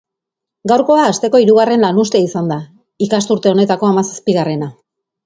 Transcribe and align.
Gaurkoa 0.69 1.01
asteko 1.09 1.41
hirugarren 1.43 1.85
lanuztea 1.87 2.23
izan 2.29 2.49
da, 2.53 2.57
ikasturte 3.09 3.53
honetako 3.53 3.91
hamazazpigarrena. 3.91 4.71